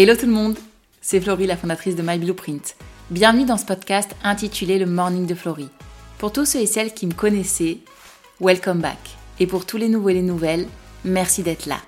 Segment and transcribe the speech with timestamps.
[0.00, 0.56] Hello tout le monde,
[1.00, 2.76] c'est Florie, la fondatrice de My Blueprint.
[3.10, 5.70] Bienvenue dans ce podcast intitulé Le Morning de Florie.
[6.18, 7.78] Pour tous ceux et celles qui me connaissaient,
[8.40, 9.16] welcome back.
[9.40, 10.68] Et pour tous les nouveaux et les nouvelles,
[11.04, 11.78] merci d'être là.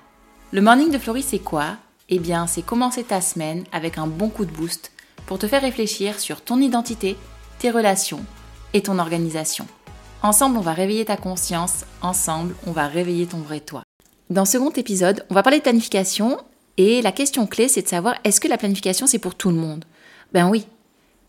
[0.51, 1.77] Le Morning de Florie, c'est quoi?
[2.09, 4.91] Eh bien, c'est commencer ta semaine avec un bon coup de boost
[5.25, 7.15] pour te faire réfléchir sur ton identité,
[7.59, 8.25] tes relations
[8.73, 9.67] et ton organisation.
[10.21, 13.83] Ensemble, on va réveiller ta conscience, ensemble, on va réveiller ton vrai toi.
[14.29, 16.37] Dans ce second épisode, on va parler de planification
[16.81, 19.55] et la question clé, c'est de savoir est-ce que la planification, c'est pour tout le
[19.55, 19.85] monde?
[20.33, 20.65] Ben oui.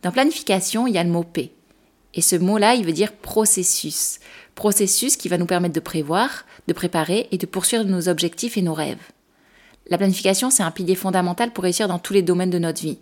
[0.03, 1.53] Dans planification, il y a le mot P.
[2.15, 4.19] Et ce mot-là, il veut dire processus.
[4.55, 8.62] Processus qui va nous permettre de prévoir, de préparer et de poursuivre nos objectifs et
[8.62, 8.99] nos rêves.
[9.89, 12.98] La planification, c'est un pilier fondamental pour réussir dans tous les domaines de notre vie.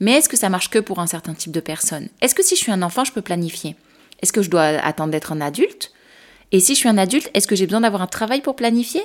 [0.00, 2.08] Mais est-ce que ça marche que pour un certain type de personne?
[2.20, 3.76] Est-ce que si je suis un enfant, je peux planifier?
[4.20, 5.92] Est-ce que je dois attendre d'être un adulte?
[6.50, 9.02] Et si je suis un adulte, est-ce que j'ai besoin d'avoir un travail pour planifier?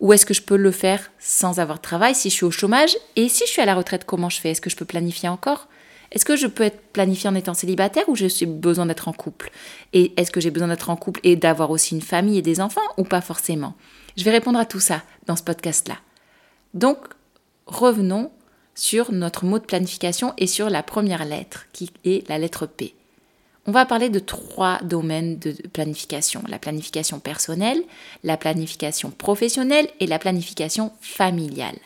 [0.00, 2.50] Ou est-ce que je peux le faire sans avoir de travail si je suis au
[2.50, 4.50] chômage Et si je suis à la retraite, comment je fais?
[4.50, 5.68] Est-ce que je peux planifier encore?
[6.10, 9.50] Est-ce que je peux être planifié en étant célibataire ou j'ai besoin d'être en couple?
[9.92, 12.60] Et est-ce que j'ai besoin d'être en couple et d'avoir aussi une famille et des
[12.60, 13.74] enfants ou pas forcément?
[14.16, 15.96] Je vais répondre à tout ça dans ce podcast-là.
[16.74, 16.98] Donc,
[17.66, 18.30] revenons
[18.74, 22.94] sur notre mot de planification et sur la première lettre qui est la lettre P.
[23.68, 26.42] On va parler de trois domaines de planification.
[26.48, 27.82] La planification personnelle,
[28.24, 31.76] la planification professionnelle et la planification familiale.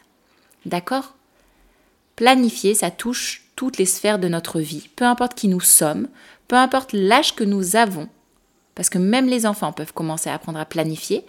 [0.64, 1.16] D'accord?
[2.14, 6.06] Planifier, ça touche toutes les sphères de notre vie, peu importe qui nous sommes,
[6.46, 8.08] peu importe l'âge que nous avons,
[8.76, 11.24] parce que même les enfants peuvent commencer à apprendre à planifier,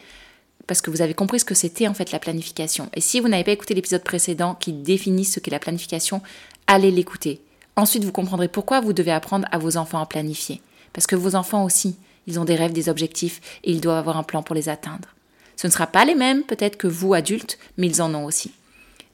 [0.67, 2.91] parce que vous avez compris ce que c'était en fait la planification.
[2.93, 6.21] Et si vous n'avez pas écouté l'épisode précédent qui définit ce qu'est la planification,
[6.67, 7.41] allez l'écouter.
[7.75, 10.61] Ensuite, vous comprendrez pourquoi vous devez apprendre à vos enfants à planifier.
[10.93, 14.17] Parce que vos enfants aussi, ils ont des rêves, des objectifs, et ils doivent avoir
[14.17, 15.09] un plan pour les atteindre.
[15.55, 18.51] Ce ne sera pas les mêmes peut-être que vous, adultes, mais ils en ont aussi.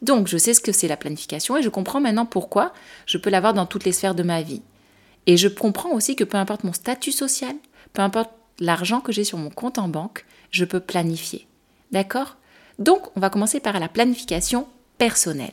[0.02, 2.74] Donc, je sais ce que c'est la planification et je comprends maintenant pourquoi
[3.06, 4.62] je peux l'avoir dans toutes les sphères de ma vie.
[5.26, 7.56] Et je comprends aussi que peu importe mon statut social,
[7.94, 11.48] peu importe l'argent que j'ai sur mon compte en banque, je peux planifier.
[11.92, 12.38] D'accord?
[12.78, 14.68] Donc, on va commencer par la planification
[14.98, 15.52] personnelle.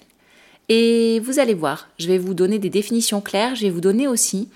[0.69, 4.09] Et vous allez voir, je vais vous donner des définitions claires, je vais vous donner
[4.09, 4.49] aussi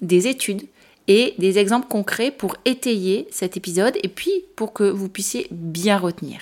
[0.00, 0.62] des études
[1.08, 5.98] et des exemples concrets pour étayer cet épisode et puis pour que vous puissiez bien
[5.98, 6.40] retenir.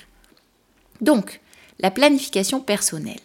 [1.00, 1.40] Donc,
[1.78, 3.20] la planification personnelle.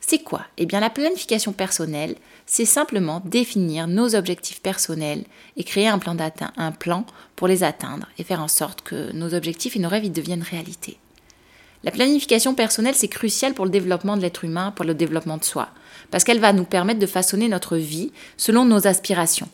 [0.00, 0.46] C'est quoi?
[0.56, 2.16] Eh bien, la planification personnelle,
[2.46, 5.24] c'est simplement définir nos objectifs personnels
[5.56, 6.16] et créer un plan,
[6.56, 7.04] un plan
[7.36, 10.98] pour les atteindre et faire en sorte que nos objectifs et nos rêves deviennent réalité.
[11.82, 15.44] La planification personnelle, c'est crucial pour le développement de l'être humain, pour le développement de
[15.44, 15.68] soi,
[16.10, 19.48] parce qu'elle va nous permettre de façonner notre vie selon nos aspirations.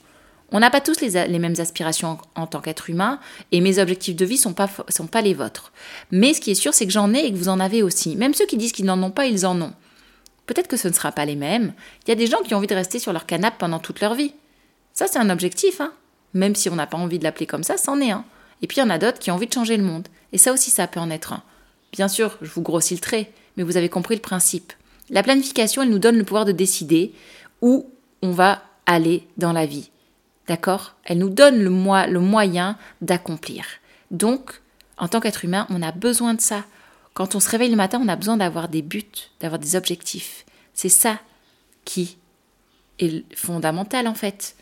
[0.53, 3.21] On n'a pas tous les, mêmes aspirations en, tant qu'être humain,
[3.53, 5.73] et mes objectifs de vie ne sont pas, sont pas les vôtres.
[6.11, 8.17] Mais ce qui est sûr, c'est que j'en ai et que vous en avez aussi.
[8.17, 9.73] Même ceux qui disent qu'ils n'en ont pas, ils en ont.
[10.47, 11.75] Peut-être que ce ne sera pas les mêmes.
[12.05, 14.01] Il y a des gens qui ont envie de rester sur leur canapé pendant toute
[14.01, 14.33] leur vie.
[14.93, 15.93] Ça, c'est un objectif, hein.
[16.33, 18.25] Même si on n'a pas envie de l'appeler comme ça, c'en est un.
[18.63, 20.07] Et puis il y en a d'autres qui ont envie de changer le monde.
[20.33, 21.43] Et ça aussi, ça peut en être un.
[21.97, 24.75] Bien sûr, je vous grossis le trait, mais vous avez compris le principe.
[25.09, 27.15] La planification, elle nous donne le pouvoir de décider
[27.63, 27.91] où
[28.21, 29.91] on va aller dans la vie.
[30.47, 30.97] D'accord?
[31.05, 31.71] Elle nous donne le,
[32.11, 33.65] le moyen d'accomplir.
[34.11, 34.61] Donc,
[34.99, 36.65] en tant qu'être humain, on a besoin de ça.
[37.15, 39.05] Quand on se réveille le matin, on a besoin d'avoir des buts,
[39.41, 40.45] d'avoir des objectifs.
[40.75, 41.19] C'est ça
[41.87, 42.19] qui
[42.99, 44.55] est fondamental en fait.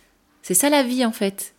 [0.42, 1.53] C'est ça la vie en fait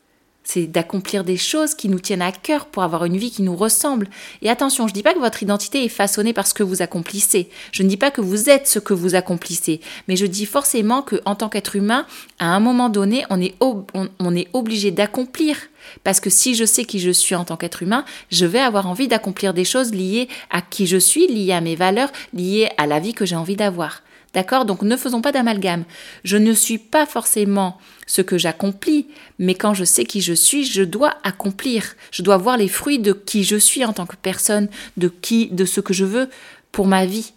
[0.45, 3.55] c'est d'accomplir des choses qui nous tiennent à cœur pour avoir une vie qui nous
[3.55, 4.07] ressemble.
[4.41, 6.81] Et attention, je ne dis pas que votre identité est façonnée par ce que vous
[6.81, 7.49] accomplissez.
[7.71, 9.81] Je ne dis pas que vous êtes ce que vous accomplissez.
[10.07, 12.05] Mais je dis forcément que en tant qu'être humain,
[12.39, 15.57] à un moment donné, on est, on est obligé d'accomplir.
[16.03, 18.87] Parce que si je sais qui je suis en tant qu'être humain, je vais avoir
[18.87, 22.87] envie d'accomplir des choses liées à qui je suis, liées à mes valeurs, liées à
[22.87, 24.01] la vie que j'ai envie d'avoir.
[24.35, 24.65] D'accord?
[24.65, 25.85] Donc ne faisons pas d'amalgame.
[26.25, 29.07] Je ne suis pas forcément ce que j'accomplis,
[29.39, 31.95] mais quand je sais qui je suis, je dois accomplir.
[32.11, 35.47] Je dois voir les fruits de qui je suis en tant que personne, de qui
[35.47, 36.29] de ce que je veux
[36.73, 37.31] pour ma vie.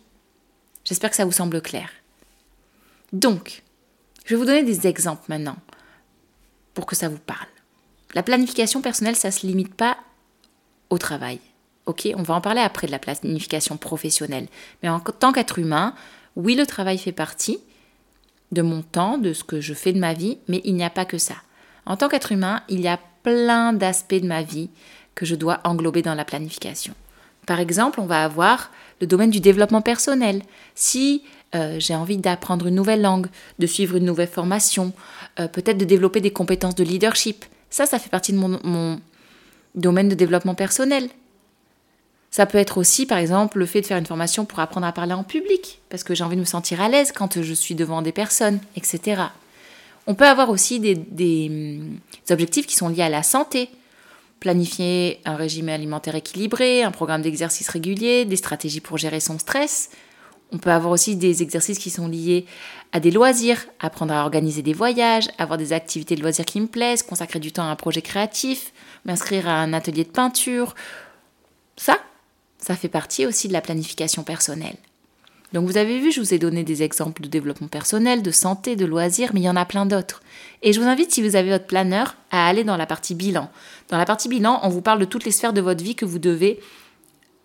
[0.84, 1.88] J'espère que ça vous semble clair.
[3.12, 3.62] Donc,
[4.24, 5.56] je vais vous donner des exemples maintenant
[6.74, 7.46] pour que ça vous parle.
[8.14, 9.98] La planification personnelle, ça ne se limite pas
[10.90, 11.38] au travail.
[11.86, 14.48] Ok, on va en parler après de la planification professionnelle.
[14.82, 15.94] Mais en tant qu'être humain,
[16.36, 17.58] oui, le travail fait partie
[18.52, 20.90] de mon temps, de ce que je fais de ma vie, mais il n'y a
[20.90, 21.34] pas que ça.
[21.86, 24.70] En tant qu'être humain, il y a plein d'aspects de ma vie
[25.14, 26.94] que je dois englober dans la planification.
[27.46, 28.70] Par exemple, on va avoir
[29.00, 30.42] le domaine du développement personnel.
[30.74, 31.22] Si
[31.54, 33.26] euh, j'ai envie d'apprendre une nouvelle langue,
[33.58, 34.92] de suivre une nouvelle formation,
[35.40, 39.00] euh, peut-être de développer des compétences de leadership, ça, ça fait partie de mon
[39.74, 41.08] domaine de développement personnel.
[42.38, 44.92] Ça peut être aussi, par exemple, le fait de faire une formation pour apprendre à
[44.92, 47.74] parler en public, parce que j'ai envie de me sentir à l'aise quand je suis
[47.74, 49.22] devant des personnes, etc.
[50.06, 51.80] On peut avoir aussi des, des,
[52.30, 53.70] objectifs qui sont liés à la santé.
[54.38, 59.90] Planifier un régime alimentaire équilibré, un programme d'exercice régulier, des stratégies pour gérer son stress.
[60.52, 62.46] On peut avoir aussi des exercices qui sont liés
[62.92, 66.68] à des loisirs, apprendre à organiser des voyages, avoir des activités de loisirs qui me
[66.68, 68.72] plaisent, consacrer du temps à un projet créatif,
[69.06, 70.76] m'inscrire à un atelier de peinture.
[71.76, 71.98] Ça,
[72.58, 74.76] ça fait partie aussi de la planification personnelle.
[75.52, 78.76] Donc vous avez vu, je vous ai donné des exemples de développement personnel, de santé,
[78.76, 80.22] de loisirs, mais il y en a plein d'autres.
[80.62, 83.50] Et je vous invite, si vous avez votre planeur, à aller dans la partie bilan.
[83.88, 86.04] Dans la partie bilan, on vous parle de toutes les sphères de votre vie que
[86.04, 86.60] vous devez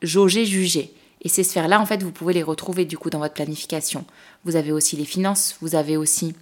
[0.01, 0.93] jauger, juger.
[1.21, 4.03] Et ces sphères-là, en fait, vous pouvez les retrouver du coup dans votre planification.
[4.43, 6.35] Vous avez aussi les finances, vous avez aussi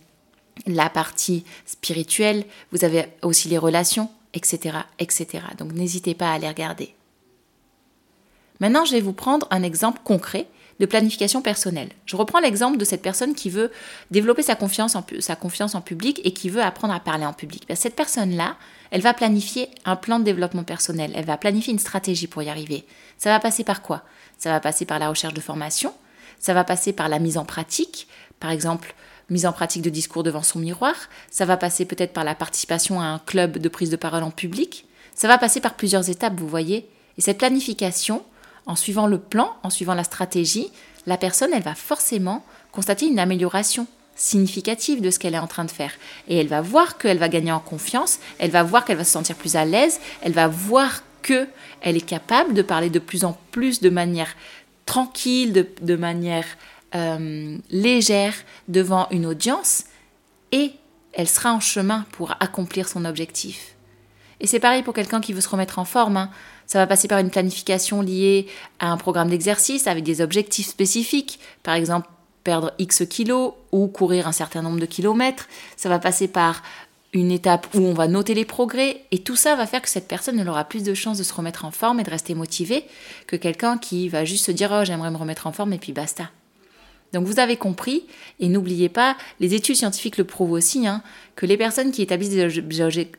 [0.66, 4.80] la partie spirituelle, vous avez aussi les relations, etc.
[4.98, 5.44] etc.
[5.60, 6.96] Donc n'hésitez pas à les regarder.
[8.62, 10.48] Maintenant, je vais vous prendre un exemple concret
[10.80, 11.90] de planification personnelle.
[12.06, 13.72] Je reprends l'exemple de cette personne qui veut
[14.12, 17.34] développer sa confiance en, sa confiance en public et qui veut apprendre à parler en
[17.34, 17.66] public.
[17.68, 18.56] Ben, cette personne-là,
[18.92, 22.50] elle va planifier un plan de développement personnel, elle va planifier une stratégie pour y
[22.50, 22.86] arriver.
[23.18, 24.04] Ça va passer par quoi?
[24.38, 25.94] Ça va passer par la recherche de formation,
[26.40, 28.08] ça va passer par la mise en pratique,
[28.40, 28.96] par exemple
[29.30, 30.94] mise en pratique de discours devant son miroir,
[31.30, 34.32] ça va passer peut-être par la participation à un club de prise de parole en
[34.32, 34.86] public,
[35.16, 36.90] ça va passer par plusieurs étapes, vous voyez.
[37.18, 38.24] Et cette planification,
[38.66, 40.72] en suivant le plan, en suivant la stratégie,
[41.08, 45.66] la personne, elle va forcément constater une amélioration significative de ce qu'elle est en train
[45.66, 45.94] de faire.
[46.28, 49.12] Et elle va voir qu'elle va gagner en confiance, elle va voir qu'elle va se
[49.12, 51.48] sentir plus à l'aise, elle va voir que
[51.82, 54.36] elle est capable de parler de plus en plus de manière
[54.86, 56.46] tranquille, de, manière
[56.96, 58.34] euh, légère
[58.68, 59.86] devant une audience,
[60.52, 60.74] et
[61.14, 63.76] elle sera en chemin pour accomplir son objectif.
[64.40, 66.18] Et c'est pareil pour quelqu'un qui veut se remettre en forme.
[66.18, 66.32] Hein.
[66.72, 68.48] Ça va passer par une planification liée
[68.80, 71.38] à un programme d'exercice avec des objectifs spécifiques.
[71.64, 72.08] Par exemple,
[72.46, 75.50] perdre X kilos ou courir un certain nombre de kilomètres.
[75.76, 76.64] Ça va passer par
[77.12, 80.08] une étape où on va noter les progrès et tout ça va faire que cette
[80.08, 82.86] personne aura plus de chances de se remettre en forme et de rester motivée
[83.28, 85.92] que quelqu'un qui va juste se dire oh j'aimerais me remettre en forme et puis
[85.92, 86.30] basta.
[87.12, 88.06] Donc vous avez compris,
[88.40, 91.04] et n'oubliez pas, les études scientifiques le prouvent aussi, hein,
[91.36, 93.12] que les personnes qui établissent des objectifs,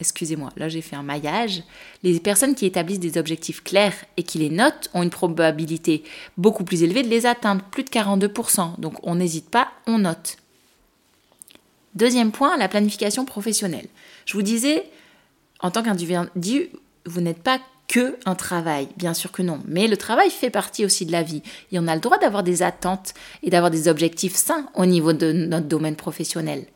[0.00, 1.62] excusez-moi, là j'ai fait un maillage.
[2.02, 6.04] Les personnes qui établissent des objectifs clairs et qui les notent ont une probabilité
[6.36, 8.80] beaucoup plus élevée de les atteindre, plus de 42%.
[8.80, 10.36] Donc on n'hésite pas, on note.
[11.94, 13.86] Deuxième point, la planification professionnelle.
[14.26, 14.84] Je vous disais,
[15.60, 16.70] en tant qu'individu,
[17.06, 20.84] vous n'êtes pas que un travail, bien sûr que non, mais le travail fait partie
[20.84, 23.12] aussi de la vie et on a le droit d'avoir des attentes
[23.42, 26.66] et d'avoir des objectifs sains au niveau de notre domaine professionnel.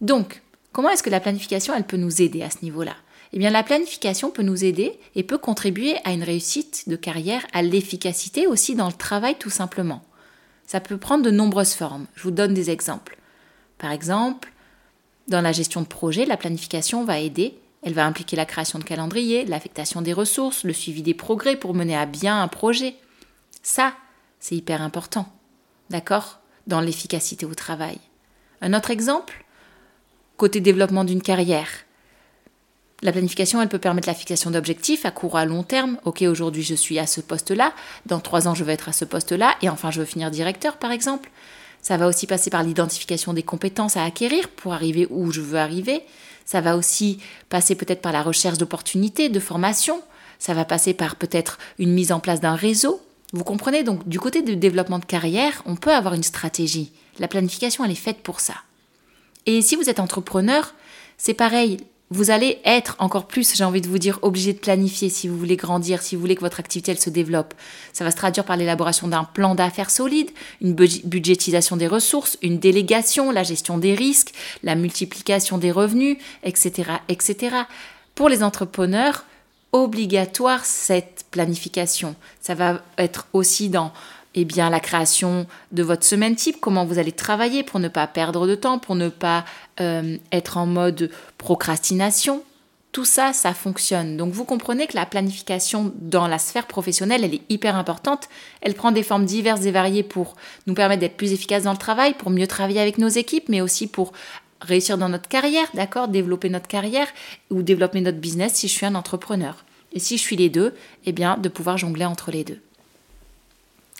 [0.00, 0.42] Donc,
[0.72, 2.96] Comment est-ce que la planification, elle peut nous aider à ce niveau-là?
[3.34, 7.46] Eh bien, la planification peut nous aider et peut contribuer à une réussite de carrière,
[7.52, 10.02] à l'efficacité aussi dans le travail tout simplement.
[10.66, 12.06] Ça peut prendre de nombreuses formes.
[12.14, 13.18] Je vous donne des exemples.
[13.78, 14.52] Par exemple,
[15.28, 17.58] dans la gestion de projet, la planification va aider.
[17.82, 21.74] Elle va impliquer la création de calendrier, l'affectation des ressources, le suivi des progrès pour
[21.74, 22.94] mener à bien un projet.
[23.62, 23.94] Ça,
[24.40, 25.30] c'est hyper important.
[25.90, 26.40] D'accord?
[26.66, 27.98] Dans l'efficacité au travail.
[28.60, 29.44] Un autre exemple,
[30.42, 31.68] Côté développement d'une carrière,
[33.00, 35.98] la planification, elle peut permettre la fixation d'objectifs à court ou à long terme.
[36.04, 37.72] Ok, aujourd'hui je suis à ce poste-là,
[38.06, 40.78] dans trois ans je vais être à ce poste-là, et enfin je veux finir directeur
[40.78, 41.30] par exemple.
[41.80, 45.60] Ça va aussi passer par l'identification des compétences à acquérir pour arriver où je veux
[45.60, 46.02] arriver.
[46.44, 50.02] Ça va aussi passer peut-être par la recherche d'opportunités, de formation.
[50.40, 53.00] Ça va passer par peut-être une mise en place d'un réseau.
[53.32, 53.84] Vous comprenez?
[53.84, 56.90] Donc du côté du développement de carrière, on peut avoir une stratégie.
[57.20, 58.54] La planification, elle est faite pour ça.
[59.46, 60.74] Et si vous êtes entrepreneur,
[61.16, 61.78] c'est pareil.
[62.10, 65.38] Vous allez être encore plus, j'ai envie de vous dire, obligé de planifier si vous
[65.38, 67.54] voulez grandir, si vous voulez que votre activité elle se développe.
[67.94, 70.30] Ça va se traduire par l'élaboration d'un plan d'affaires solide,
[70.60, 76.90] une budgétisation des ressources, une délégation, la gestion des risques, la multiplication des revenus, etc.,
[77.08, 77.56] etc.
[78.14, 79.24] Pour les entrepreneurs,
[79.72, 82.14] obligatoire cette planification.
[82.42, 83.90] Ça va être aussi dans
[84.34, 88.06] eh bien, la création de votre semaine type, comment vous allez travailler pour ne pas
[88.06, 89.44] perdre de temps, pour ne pas
[89.80, 92.42] euh, être en mode procrastination.
[92.92, 94.16] Tout ça, ça fonctionne.
[94.16, 98.28] Donc vous comprenez que la planification dans la sphère professionnelle, elle est hyper importante.
[98.60, 100.36] Elle prend des formes diverses et variées pour
[100.66, 103.62] nous permettre d'être plus efficaces dans le travail, pour mieux travailler avec nos équipes, mais
[103.62, 104.12] aussi pour
[104.60, 107.08] réussir dans notre carrière, d'accord Développer notre carrière
[107.50, 109.64] ou développer notre business si je suis un entrepreneur.
[109.92, 110.74] Et si je suis les deux,
[111.04, 112.60] eh bien, de pouvoir jongler entre les deux.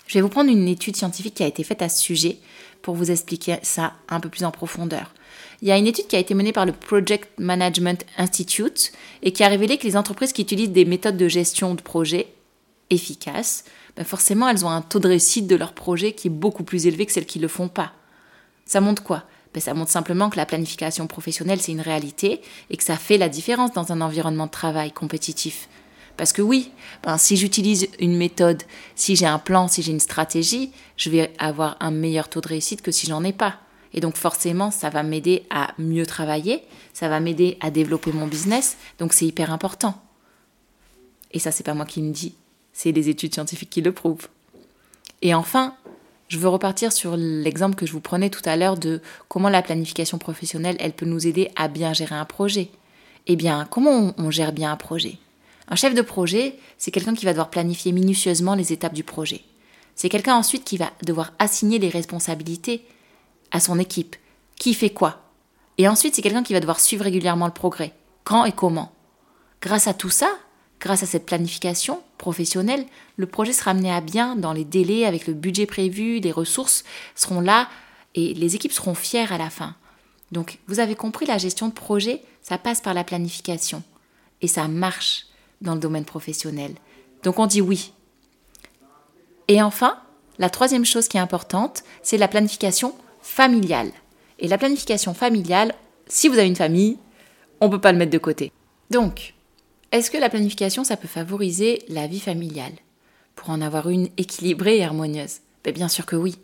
[0.06, 2.38] Je vais vous prendre une étude scientifique qui a été faite à ce sujet
[2.82, 5.12] pour vous expliquer ça un peu plus en profondeur.
[5.62, 8.92] Il y a une étude qui a été menée par le Project Management Institute
[9.22, 12.26] et qui a révélé que les entreprises qui utilisent des méthodes de gestion de projet
[12.90, 13.64] efficaces,
[13.96, 16.86] ben forcément elles ont un taux de réussite de leur projet qui est beaucoup plus
[16.86, 17.92] élevé que celles qui ne le font pas.
[18.66, 19.24] Ça montre quoi?
[19.54, 22.40] Ben Ça montre simplement que la planification professionnelle c'est une réalité
[22.70, 25.68] et que ça fait la différence dans un environnement de travail compétitif.
[26.16, 26.70] Parce que oui,
[27.02, 28.62] ben, si j'utilise une méthode,
[28.94, 32.48] si j'ai un plan, si j'ai une stratégie, je vais avoir un meilleur taux de
[32.48, 33.56] réussite que si j'en ai pas.
[33.94, 38.26] Et donc forcément, ça va m'aider à mieux travailler, ça va m'aider à développer mon
[38.26, 40.00] business, donc c'est hyper important.
[41.32, 42.34] Et ça, c'est pas moi qui me dis,
[42.72, 44.28] c'est les études scientifiques qui le prouvent.
[45.20, 45.74] Et enfin,
[46.28, 49.62] je veux repartir sur l'exemple que je vous prenais tout à l'heure de comment la
[49.62, 52.70] planification professionnelle, elle peut nous aider à bien gérer un projet.
[53.26, 55.18] Eh bien, comment on gère bien un projet?
[55.72, 59.40] Un chef de projet, c'est quelqu'un qui va devoir planifier minutieusement les étapes du projet.
[59.94, 62.84] C'est quelqu'un ensuite qui va devoir assigner les responsabilités
[63.52, 64.16] à son équipe.
[64.56, 65.22] Qui fait quoi?
[65.78, 67.94] Et ensuite, c'est quelqu'un qui va devoir suivre régulièrement le progrès.
[68.22, 68.92] Quand et comment?
[69.62, 70.28] Grâce à tout ça,
[70.78, 72.84] grâce à cette planification professionnelle,
[73.16, 76.84] le projet sera amené à bien dans les délais, avec le budget prévu, les ressources
[77.14, 77.66] seront là
[78.14, 79.74] et les équipes seront fières à la fin.
[80.32, 83.82] Donc, vous avez compris, la gestion de projet, ça passe par la planification.
[84.42, 85.28] Et ça marche
[85.62, 86.74] dans le domaine professionnel.
[87.22, 87.92] Donc on dit oui.
[89.48, 89.98] Et enfin,
[90.38, 93.90] la troisième chose qui est importante, c'est la planification familiale.
[94.38, 95.74] Et la planification familiale,
[96.06, 96.98] si vous avez une famille,
[97.60, 98.52] on ne peut pas le mettre de côté.
[98.90, 99.34] Donc,
[99.92, 102.72] est-ce que la planification, ça peut favoriser la vie familiale
[103.34, 105.38] pour en avoir une équilibrée et harmonieuse?
[105.64, 106.36] Ben, Bien sûr que oui.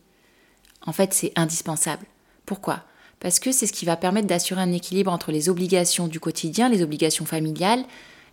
[0.87, 2.07] En fait, c'est indispensable.
[2.47, 2.85] Pourquoi?
[3.21, 6.69] Parce que c'est ce qui va permettre d'assurer un équilibre entre les obligations du quotidien,
[6.69, 7.85] les obligations familiales,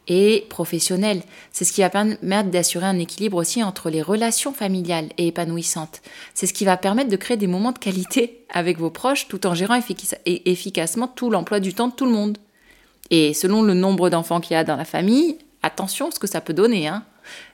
[0.08, 1.22] et professionnelle.
[1.52, 6.02] C'est ce qui va permettre d'assurer un équilibre aussi entre les relations familiales et épanouissantes.
[6.34, 9.46] C'est ce qui va permettre de créer des moments de qualité avec vos proches tout
[9.48, 9.80] en gérant
[10.26, 12.38] efficacement tout l'emploi du temps de tout le monde.
[13.12, 16.42] Et selon le nombre d'enfants qu'il y a dans la famille, attention ce que ça
[16.42, 16.88] peut donner.
[16.88, 17.04] Hein.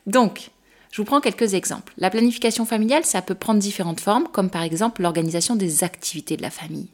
[0.06, 0.52] Donc,
[0.92, 1.94] je vous prends quelques exemples.
[1.98, 6.42] La planification familiale, ça peut prendre différentes formes, comme par exemple l'organisation des activités de
[6.42, 6.88] la famille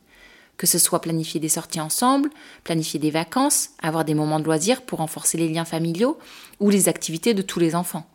[0.58, 2.30] que ce soit planifier des sorties ensemble,
[2.64, 6.18] planifier des vacances, avoir des moments de loisirs pour renforcer les liens familiaux
[6.60, 8.08] ou les activités de tous les enfants.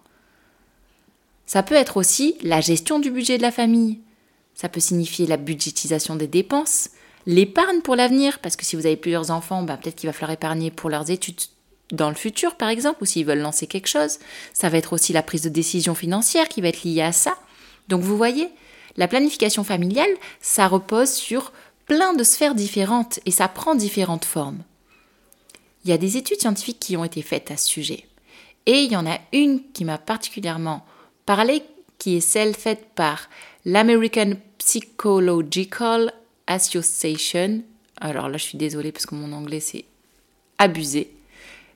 [1.46, 4.00] Ça peut être aussi la gestion du budget de la famille.
[4.54, 6.90] Ça peut signifier la budgétisation des dépenses,
[7.26, 10.32] l'épargne pour l'avenir, parce que si vous avez plusieurs enfants, bah, peut-être qu'il va falloir
[10.32, 11.40] épargner pour leurs études
[11.90, 14.18] dans le futur, par exemple, ou s'ils veulent lancer quelque chose.
[14.52, 17.36] Ça va être aussi la prise de décision financière qui va être liée à ça.
[17.88, 18.48] Donc vous voyez,
[18.96, 21.52] la planification familiale, ça repose sur
[21.92, 24.62] plein de sphères différentes et ça prend différentes formes.
[25.84, 28.06] Il y a des études scientifiques qui ont été faites à ce sujet.
[28.64, 30.86] Et il y en a une qui m'a particulièrement
[31.26, 31.62] parlé,
[31.98, 33.28] qui est celle faite par
[33.66, 36.14] l'American Psychological
[36.46, 37.62] Association.
[38.00, 39.84] Alors là, je suis désolée parce que mon anglais c'est
[40.56, 41.12] abusé.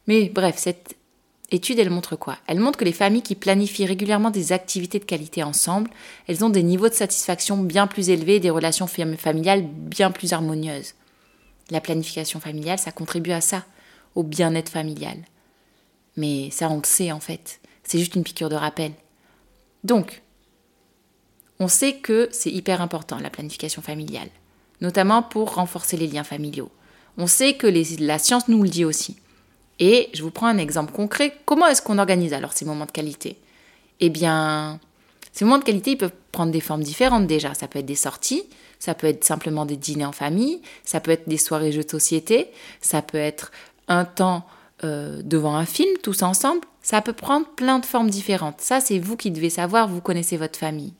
[0.07, 0.96] Mais bref, cette
[1.50, 2.38] étude, elle montre quoi?
[2.47, 5.91] Elle montre que les familles qui planifient régulièrement des activités de qualité ensemble,
[6.26, 10.33] elles ont des niveaux de satisfaction bien plus élevés et des relations familiales bien plus
[10.33, 10.95] harmonieuses.
[11.71, 13.65] La planification familiale, ça contribue à ça,
[14.15, 15.19] au bien-être familial.
[16.17, 17.61] Mais ça, on le sait en fait.
[17.85, 18.93] C'est juste une piqûre de rappel.
[19.85, 20.23] Donc,
[21.61, 24.29] on sait que c'est hyper important, la planification familiale,
[24.81, 26.71] notamment pour renforcer les liens familiaux.
[27.19, 27.67] On sait que
[28.00, 29.17] la science nous le dit aussi.
[29.78, 31.37] Et je vous prends un exemple concret.
[31.45, 33.37] Comment est-ce qu'on organise alors ces moments de qualité?
[34.00, 34.80] Eh bien,
[35.33, 37.54] ces moments de qualité, ils peuvent prendre des formes différentes déjà.
[37.54, 38.45] Ça peut être des sorties,
[38.78, 41.90] ça peut être simplement des dîners en famille, ça peut être des soirées jeux de
[41.90, 43.52] société, ça peut être
[43.88, 44.47] un temps
[44.85, 46.61] euh, devant un film tous ensemble.
[46.83, 48.61] Ça peut prendre plein de formes différentes.
[48.61, 50.95] Ça, c'est vous qui devez savoir, vous connaissez votre famille.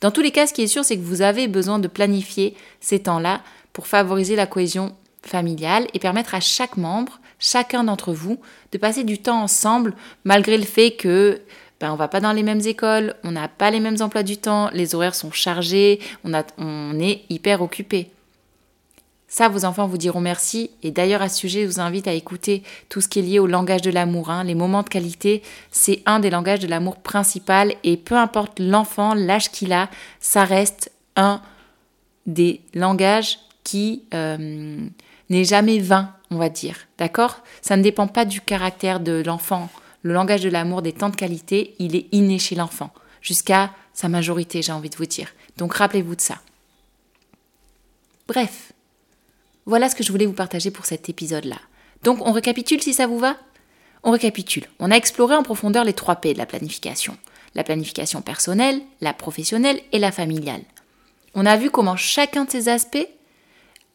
[0.00, 2.54] Dans tous les cas, ce qui est sûr, c'est que vous avez besoin de planifier
[2.80, 3.40] ces temps-là
[3.72, 8.38] pour favoriser la cohésion familiale et permettre à chaque membre chacun d'entre vous,
[8.70, 11.40] de passer du temps ensemble, malgré le fait que
[11.80, 14.36] ben, on va pas dans les mêmes écoles, on n'a pas les mêmes emplois du
[14.36, 18.10] temps, les horaires sont chargés, on, a, on est hyper occupé.
[19.26, 20.70] Ça, vos enfants vous diront merci.
[20.82, 23.38] Et d'ailleurs, à ce sujet, je vous invite à écouter tout ce qui est lié
[23.38, 24.28] au langage de l'amour.
[24.28, 24.44] Hein.
[24.44, 27.74] Les moments de qualité, c'est un des langages de l'amour principal.
[27.82, 29.88] Et peu importe l'enfant, l'âge qu'il a,
[30.20, 31.40] ça reste un
[32.26, 34.86] des langages qui euh,
[35.32, 36.76] n'est jamais vain on va dire.
[36.98, 37.42] D'accord?
[37.60, 39.68] Ça ne dépend pas du caractère de l'enfant.
[40.02, 44.08] Le langage de l'amour des temps de qualité, il est inné chez l'enfant, jusqu'à sa
[44.08, 45.28] majorité, j'ai envie de vous dire.
[45.58, 46.40] Donc rappelez-vous de ça.
[48.26, 48.72] Bref,
[49.66, 51.58] voilà ce que je voulais vous partager pour cet épisode-là.
[52.02, 53.36] Donc on récapitule si ça vous va?
[54.02, 54.64] On récapitule.
[54.80, 57.16] On a exploré en profondeur les trois P de la planification.
[57.54, 60.62] la planification personnelle, la professionnelle et la familiale.
[61.34, 63.08] On a vu comment chacun de ces aspects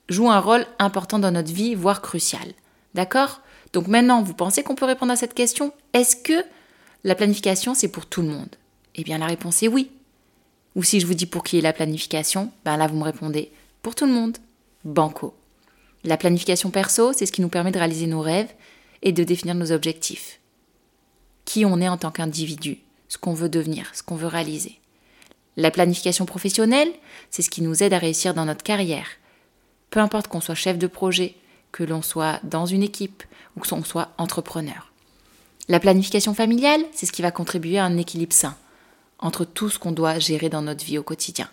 [0.10, 2.54] joue un rôle important dans notre vie, voire crucial.
[2.94, 3.42] D'accord?
[3.74, 5.74] Donc maintenant, vous pensez qu'on peut répondre à cette question?
[5.94, 6.44] Est-ce que
[7.04, 8.56] la planification, c'est pour tout le monde?
[8.96, 9.92] Eh bien, la réponse est oui.
[10.76, 13.52] Ou si je vous dis pour qui est la planification, ben là, vous me répondez
[13.82, 14.38] pour tout le monde.
[14.84, 15.36] Banco.
[16.04, 18.54] La planification perso, c'est ce qui nous permet de réaliser nos rêves
[19.02, 20.40] et de définir nos objectifs.
[21.46, 24.80] Qui on est en tant qu'individu, ce qu'on veut devenir, ce qu'on veut réaliser.
[25.56, 26.92] La planification professionnelle,
[27.32, 29.08] c'est ce qui nous aide à réussir dans notre carrière.
[29.90, 31.36] Peu importe qu'on soit chef de projet,
[31.72, 33.24] que l'on soit dans une équipe
[33.56, 34.92] ou que l'on soit entrepreneur.
[35.70, 38.56] La planification familiale, c'est ce qui va contribuer à un équilibre sain
[39.20, 41.50] entre tout ce qu'on doit gérer dans notre vie au quotidien.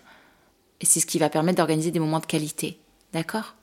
[0.81, 2.77] Et c'est ce qui va permettre d'organiser des moments de qualité.
[3.13, 3.55] D'accord?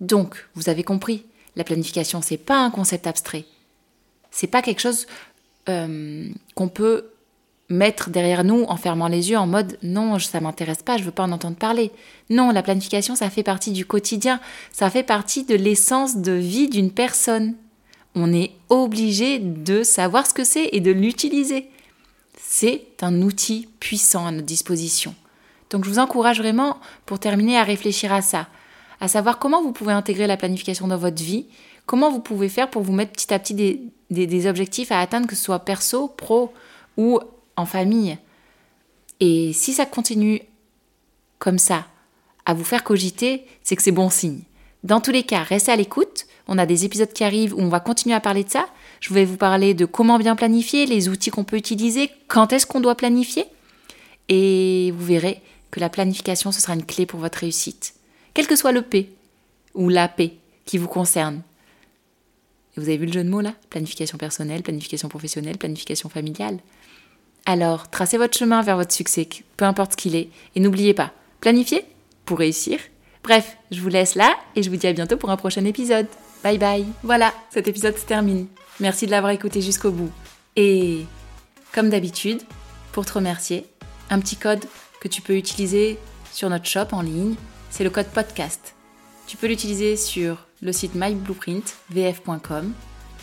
[0.00, 1.24] Donc, vous avez compris,
[1.56, 3.44] la planification, c'est pas un concept abstrait.
[4.30, 5.06] C'est pas quelque chose
[5.68, 7.11] euh, qu'on peut
[7.68, 11.10] mettre derrière nous en fermant les yeux en mode non, ça m'intéresse pas, je veux
[11.10, 11.90] pas en entendre parler.
[12.30, 14.40] Non, la planification, ça fait partie du quotidien,
[14.72, 17.54] ça fait partie de l'essence de vie d'une personne.
[18.14, 21.68] On est obligé de savoir ce que c'est et de l'utiliser.
[22.38, 25.14] C'est un outil puissant à notre disposition.
[25.70, 28.48] Donc je vous encourage vraiment, pour terminer, à réfléchir à ça,
[29.00, 31.46] à savoir comment vous pouvez intégrer la planification dans votre vie,
[31.86, 35.26] comment vous pouvez faire pour vous mettre petit à petit des, des objectifs à atteindre,
[35.26, 36.52] que ce soit perso, pro
[36.98, 37.18] ou
[37.56, 38.18] en famille.
[39.20, 40.42] Et si ça continue
[41.38, 41.86] comme ça,
[42.44, 44.40] à vous faire cogiter, c'est que c'est bon signe.
[44.84, 46.26] Dans tous les cas, restez à l'écoute.
[46.48, 48.66] On a des épisodes qui arrivent où on va continuer à parler de ça.
[49.00, 52.66] Je vais vous parler de comment bien planifier, les outils qu'on peut utiliser, quand est-ce
[52.66, 53.44] qu'on doit planifier.
[54.28, 55.40] Et vous verrez
[55.70, 57.94] que la planification, ce sera une clé pour votre réussite.
[58.34, 59.12] Quel que soit le P
[59.74, 61.42] ou la P qui vous concerne.
[62.76, 63.54] Vous avez vu le jeu de mots là?
[63.70, 66.58] Planification personnelle, planification professionnelle, planification familiale.
[67.46, 71.12] Alors, tracez votre chemin vers votre succès, peu importe ce qu'il est, et n'oubliez pas,
[71.40, 71.84] planifier
[72.24, 72.78] pour réussir.
[73.24, 76.06] Bref, je vous laisse là et je vous dis à bientôt pour un prochain épisode.
[76.42, 76.86] Bye bye.
[77.02, 78.46] Voilà, cet épisode se termine.
[78.80, 80.10] Merci de l'avoir écouté jusqu'au bout.
[80.56, 81.04] Et
[81.72, 82.42] comme d'habitude,
[82.92, 83.66] pour te remercier,
[84.10, 84.64] un petit code
[85.00, 85.98] que tu peux utiliser
[86.32, 87.34] sur notre shop en ligne,
[87.70, 88.74] c'est le code podcast.
[89.26, 92.72] Tu peux l'utiliser sur le site myblueprint.vf.com.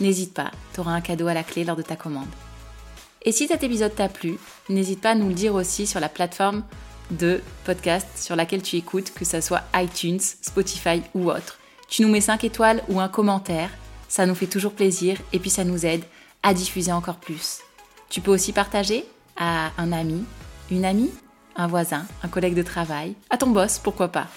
[0.00, 2.28] N'hésite pas, tu auras un cadeau à la clé lors de ta commande.
[3.22, 6.08] Et si cet épisode t'a plu, n'hésite pas à nous le dire aussi sur la
[6.08, 6.62] plateforme
[7.10, 11.58] de podcast sur laquelle tu écoutes, que ce soit iTunes, Spotify ou autre.
[11.88, 13.70] Tu nous mets 5 étoiles ou un commentaire,
[14.08, 16.04] ça nous fait toujours plaisir et puis ça nous aide
[16.42, 17.58] à diffuser encore plus.
[18.08, 19.04] Tu peux aussi partager
[19.36, 20.24] à un ami,
[20.70, 21.10] une amie,
[21.56, 24.28] un voisin, un collègue de travail, à ton boss, pourquoi pas.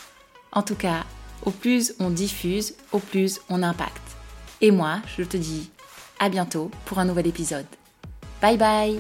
[0.52, 1.06] En tout cas,
[1.46, 4.02] au plus on diffuse, au plus on impacte.
[4.62, 5.70] Et moi, je te dis
[6.20, 7.66] à bientôt pour un nouvel épisode.
[8.44, 9.00] Bye bye.